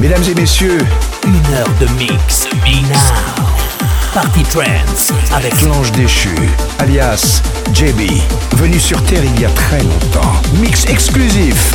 Mesdames 0.00 0.22
et 0.30 0.34
messieurs, 0.34 0.78
une 1.26 1.54
heure 1.54 1.68
de 1.80 1.86
mix. 1.98 2.46
Now. 2.64 2.94
Party 4.14 4.42
Trance 4.44 5.12
avec 5.34 5.60
l'ange 5.62 5.90
déchu, 5.90 6.34
alias 6.78 7.42
JB, 7.74 8.02
venu 8.52 8.78
sur 8.78 9.02
Terre 9.04 9.24
il 9.24 9.40
y 9.40 9.44
a 9.44 9.50
très 9.50 9.82
longtemps. 9.82 10.40
Mix 10.60 10.84
exclusif. 10.86 11.74